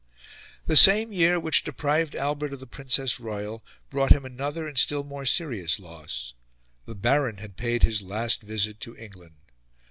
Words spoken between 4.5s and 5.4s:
and a still more